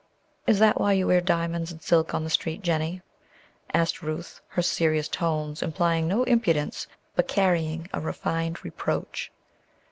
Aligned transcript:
"Is 0.47 0.57
that 0.57 0.81
why 0.81 0.93
you 0.93 1.05
wear 1.05 1.21
diamonds 1.21 1.71
and 1.71 1.79
silk 1.79 2.15
on 2.15 2.23
the 2.23 2.29
street, 2.31 2.63
Jennie?" 2.63 3.03
asked 3.71 4.01
Ruth, 4.01 4.41
her 4.47 4.63
serious 4.63 5.07
tones 5.07 5.61
implying 5.61 6.07
no 6.07 6.23
impudence, 6.23 6.87
but 7.15 7.27
carrying 7.27 7.87
a 7.93 8.01
refined 8.01 8.65
reproach. 8.65 9.31